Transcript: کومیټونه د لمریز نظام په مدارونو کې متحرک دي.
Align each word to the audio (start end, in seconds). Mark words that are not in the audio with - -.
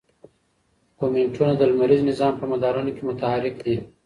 کومیټونه 0.99 1.53
د 1.57 1.61
لمریز 1.71 2.01
نظام 2.09 2.33
په 2.39 2.45
مدارونو 2.51 2.91
کې 2.95 3.03
متحرک 3.09 3.55
دي. 3.65 3.75